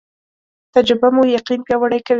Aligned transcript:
تجربه 0.75 1.07
مو 1.15 1.21
یقین 1.37 1.59
پیاوړی 1.67 1.99
کوي 2.05 2.09